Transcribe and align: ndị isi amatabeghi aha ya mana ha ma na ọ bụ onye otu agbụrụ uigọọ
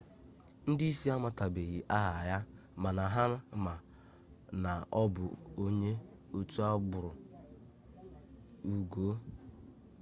ndị 0.69 0.85
isi 0.91 1.07
amatabeghi 1.15 1.79
aha 1.99 2.21
ya 2.29 2.37
mana 2.81 3.03
ha 3.13 3.23
ma 3.63 3.73
na 4.63 4.71
ọ 5.01 5.03
bụ 5.13 5.25
onye 5.63 5.91
otu 6.37 6.59
agbụrụ 6.71 7.11
uigọọ 8.69 9.13